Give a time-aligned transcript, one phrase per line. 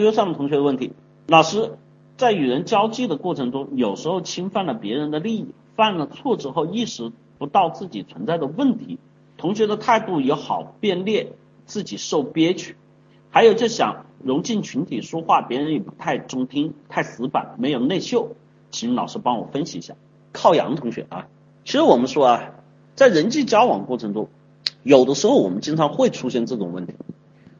[0.00, 0.92] 又上的同学的问题，
[1.26, 1.72] 老师
[2.16, 8.98] 在与人交际的过程中，有时候侵犯了别人的利益，犯了错之后意识不到自己存在的问题，
[9.36, 11.32] 同学的态度也好变劣，
[11.64, 12.76] 自己受憋屈，
[13.30, 18.36] 还有就想融进群体说话，别人也不太中听，太死板，没有内秀，
[18.70, 19.94] 请老师帮我分析一下。
[20.32, 21.26] 靠阳同学啊，
[21.64, 22.50] 其实我们说啊，
[22.94, 24.28] 在人际交往过程中，
[24.82, 26.94] 有的时候我们经常会出现这种问题，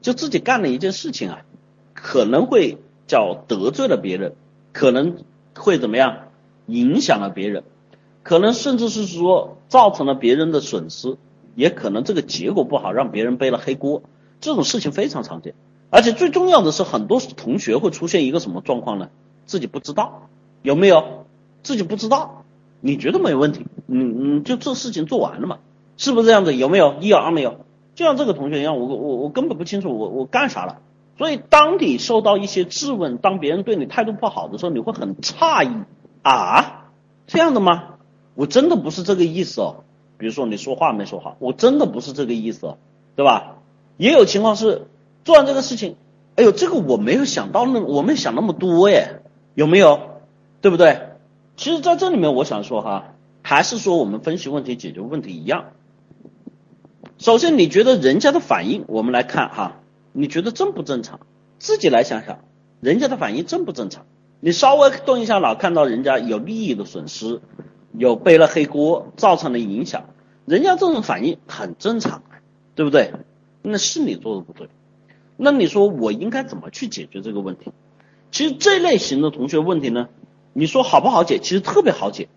[0.00, 1.42] 就自己干了一件事情啊。
[2.02, 4.34] 可能会叫得罪了别人，
[4.72, 5.16] 可能
[5.54, 6.28] 会怎么样
[6.66, 7.62] 影响了别人，
[8.22, 11.18] 可能甚至是说造成了别人的损失，
[11.54, 14.02] 也可能这个结果不好，让别人背了黑锅，
[14.40, 15.54] 这种事情非常常见。
[15.90, 19.10] 而且最重要的是，很多同学会出现一个什么状况呢？
[19.44, 20.28] 自己不知道
[20.62, 21.26] 有没有？
[21.62, 22.44] 自己不知道，
[22.80, 23.66] 你觉得没有问题？
[23.88, 25.58] 嗯嗯，就这事情做完了嘛？
[25.98, 26.54] 是不是这样子？
[26.54, 26.94] 有没有？
[27.00, 27.66] 一二没有？
[27.94, 30.78] 就像这个同学一样，我我我根本不清楚我我干啥了。
[31.20, 35.84] 所以，当你受到一些质问，当别人对你态度不好的时候，你会很诧异
[36.22, 36.86] 啊，
[37.26, 37.96] 这样的吗？
[38.34, 39.84] 我真的不是这个意思哦。
[40.16, 42.78] 比如说你说话没说好，我真的不是这个意思哦，
[43.16, 43.58] 对吧？
[43.98, 44.86] 也有情况是
[45.22, 45.96] 做完这个事情，
[46.36, 49.20] 哎呦，这个我没有想到那，我没想那么多耶，
[49.54, 50.00] 有没有？
[50.62, 51.00] 对不对？
[51.54, 55.66] 其实在这里面，我想说哈，还是说我们分析问题、解决问题一样。
[57.18, 59.76] 首先，你觉得人家的反应，我们来看哈。
[60.12, 61.20] 你觉得正不正常？
[61.58, 62.40] 自己来想想，
[62.80, 64.06] 人家的反应正不正常？
[64.40, 67.40] 你稍微动一下脑，看到人家有利益的损失，
[67.92, 70.06] 有背了黑锅，造成的影响，
[70.46, 72.22] 人家这种反应很正常，
[72.74, 73.12] 对不对？
[73.62, 74.68] 那是你做的不对。
[75.36, 77.72] 那你说我应该怎么去解决这个问题？
[78.30, 80.08] 其实这类型的同学问题呢，
[80.54, 81.38] 你说好不好解？
[81.38, 82.28] 其实特别好解，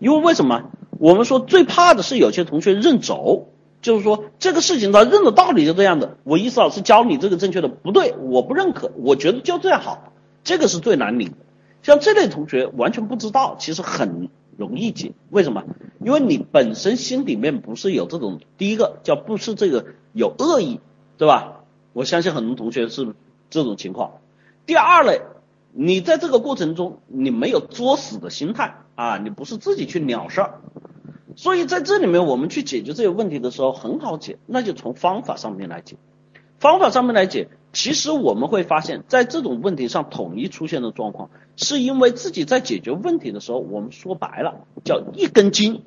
[0.00, 0.70] 因为为什么？
[0.98, 3.48] 我们说最怕的是有些同学认轴。
[3.86, 6.16] 就是说，这个事情他认的道理就这样的。
[6.24, 11.36] 我意思老师教你这个正确的不对，我不认可，我觉得就这样好，这个是最难领的。
[11.84, 15.12] 像这类同学完全不知道，其实很容易解。
[15.30, 15.62] 为什么？
[16.00, 20.80] 因为你本身心里面不是有这种，第一个叫不是这个有恶意，
[21.16, 21.60] 对吧？
[21.92, 23.14] 我相信很多同学是
[23.50, 24.14] 这种情况。
[24.66, 25.22] 第二类，
[25.70, 30.60] 你在这个过程中你没有作死的心态啊，你不是自己去了事儿。
[31.36, 35.96] 所以在这里面，我们去解决这些问题的时候很好解，那就从方法上面来解。
[36.58, 45.82] 方法上面来解，其实我们会发现，在这种问题上统一出现的状况，是因为自己在解决问题的时候，我们说白了叫一根筋，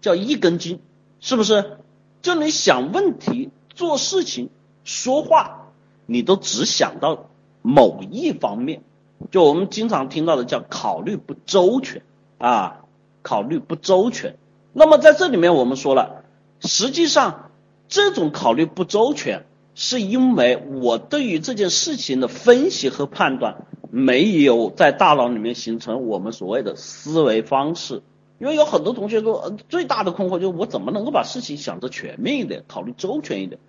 [0.00, 0.78] 叫一根筋，
[1.18, 1.78] 是不是？
[2.22, 4.50] 就你想问题、做事情、
[4.84, 5.72] 说话，
[6.06, 7.28] 你都只想到
[7.62, 8.84] 某一方面，
[9.32, 12.02] 就我们经常听到的叫考虑不周全
[12.38, 12.84] 啊。
[13.22, 14.36] 考虑不周全，
[14.72, 16.24] 那么在这里面我们说了，
[16.60, 17.50] 实际上
[17.88, 19.44] 这种考虑不周全，
[19.74, 28.02] 是因为我对于这件事情的分析和判断没有在大脑里面形成我们所谓的思维方式。
[28.38, 33.60] 因为有很多同学说，最大的困惑就是我怎么能够把事情想得全面一点，考虑周全一点。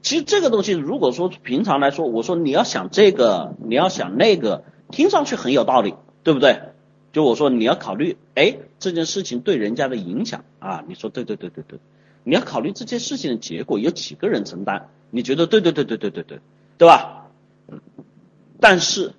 [0.00, 6.60] 其实这个东西如果说平常来说，我说你要想这个，你要想那个，听上去很有道理，对不对？
[7.14, 11.78] 就我说你要考虑，哎，这件事情对人家的影响啊，你说对对对对对，
[12.24, 16.40] 你要考虑这件事情的结果有几个人承担，你觉得对对对对对对对，
[16.76, 17.28] 对吧？
[18.58, 19.12] 但是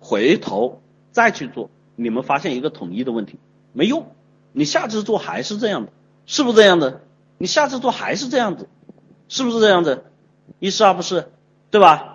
[0.00, 0.82] 回头
[1.12, 3.38] 再去做，你们发现一个统一的问题，
[3.72, 4.06] 没用，
[4.52, 5.92] 你下次做还是这样的，
[6.26, 7.00] 是不是这样的？
[7.38, 8.68] 你下次做还是这样子，
[9.28, 10.04] 是不是这样子？
[10.58, 11.28] 一是二不是，
[11.70, 12.13] 对吧？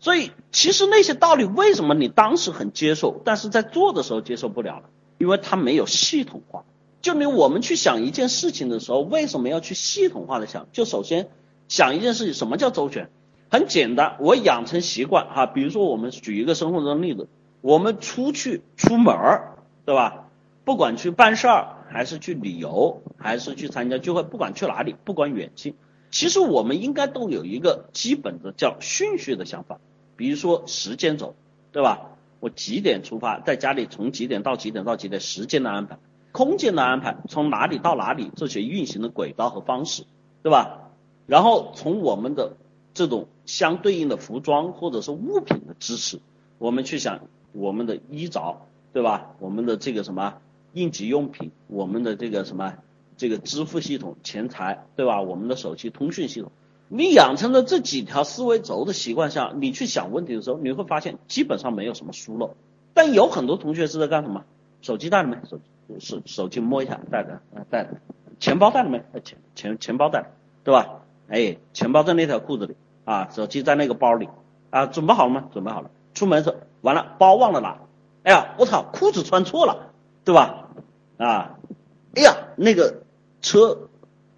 [0.00, 4.84] 所以，其实那些道理为什么你当时很接受，但是在做的时候接受不了了？
[5.18, 6.64] 因为它没有系统化。
[7.02, 10.68] 就你我们去想一件事情的时候，为什么要去系统化的想？
[10.72, 11.28] 就首先
[11.68, 13.10] 想一件事情，什么叫周全？
[13.50, 15.44] 很简单，我养成习惯哈。
[15.44, 17.28] 比如说，我们举一个生活中的例子，
[17.60, 20.28] 我们出去出门儿，对吧？
[20.64, 25.74] 不管去办事儿，还是去旅游，还是去参加聚会，不管去哪里，不管远近，
[26.10, 29.80] 其实我们应该都有一个基本的叫顺序的想法。
[30.20, 31.34] 比如说时间轴，
[31.72, 32.10] 对吧？
[32.40, 35.98] 我几点出发，在家里从几点到几点到几点，时间的安排，
[36.30, 40.04] 空间的安排，从哪里到哪里，这些运行的轨道和方式，
[40.42, 40.90] 对吧？
[41.26, 42.58] 然后从我们的
[42.92, 46.20] 这种相对应的服装或者是物品的支持，
[46.58, 47.20] 我们去想
[47.52, 48.60] 我们的衣着，
[48.92, 49.30] 对吧？
[49.38, 50.34] 我们的这个什么
[50.74, 52.74] 应急用品，我们的这个什么
[53.16, 55.22] 这个支付系统、钱财，对吧？
[55.22, 56.52] 我们的手机通讯系统。
[56.92, 62.56] 你养成了这几条思维轴的习惯下，你去想问题的时候，你会发现基本上没有什么疏漏。
[62.94, 64.44] 但有很多同学是在干什么？
[64.82, 65.36] 手机带了没？
[65.48, 65.60] 手
[66.00, 67.90] 手手机摸一下，带着啊带着。
[68.40, 69.04] 钱包带了没？
[69.22, 70.26] 钱钱钱包带了，
[70.64, 71.02] 对吧？
[71.28, 74.28] 哎，钱包在那条裤子里啊，手机在那个包里，
[74.70, 75.44] 啊，准备好了吗？
[75.52, 75.92] 准备好了。
[76.12, 77.78] 出门时候完了，包忘了拿。
[78.24, 79.92] 哎呀，我操，裤子穿错了，
[80.24, 80.68] 对吧？
[81.18, 81.58] 啊，
[82.16, 83.02] 哎呀，那个
[83.40, 83.88] 车，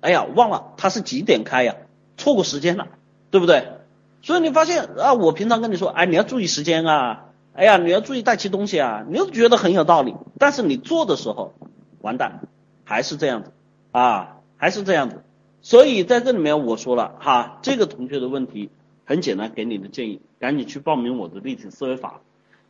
[0.03, 1.77] 哎呀，忘了它是几点开呀？
[2.23, 2.87] 错过时间了，
[3.33, 3.67] 对不对？
[4.23, 7.25] 所以你发现啊，我平常跟你说，哎，你要注意时间啊，
[7.55, 11.53] 哎呀，你要注意带齐东西啊，你又觉得很有道理，但是你做的时候，
[12.01, 12.41] 完蛋，
[12.85, 13.51] 还是这样子
[13.91, 15.25] 啊，还是这样子。
[15.61, 18.71] 所以在这里面我说了哈，这个同学的问题
[19.05, 22.21] 很简单，给你的建议，赶紧去报名我的立体思维法，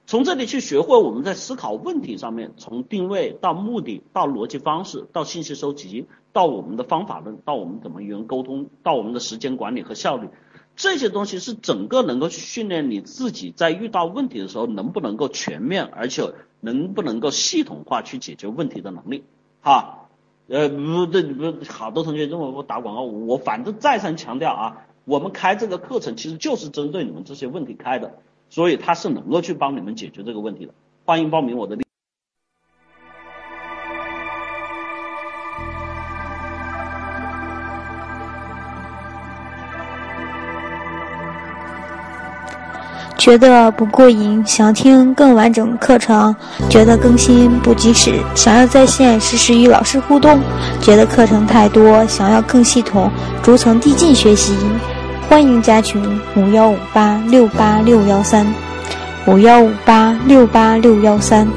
[0.04, 10.28] 从这里去学会我们在思考问题上面，从定位到目的，到逻辑方式，到信息收集，到我们的方法论，到我们怎么与人沟通，到我们的时间管理和效率。
[10.75, 19.25] 这些东西是整个能够去训练你自己在遇到问题的时候能不能够全面，而且能不能够系统化去解决问题的能力，
[19.60, 20.08] 哈，
[20.49, 28.14] 呃，不对，不，好多同学认为我打广告，我反正再三强调啊，我们开这个课程其实就是针对你们这些问题开的，
[28.54, 30.75] 所以他是能够去帮你们解决这个问题的，
[31.06, 31.75] 欢迎报名我的。
[43.16, 46.34] 觉得不过瘾，想听更完整的课程；
[46.69, 50.38] 觉得更新不及时，想要在线实时与老师互动；
[50.82, 53.10] 觉得课程太多，想要更系统、
[53.43, 54.54] 逐层递进学习。
[55.32, 55.99] 欢迎加群：
[56.37, 58.46] 五幺五八六八六幺三，
[59.25, 61.49] 五幺五八六八六幺三。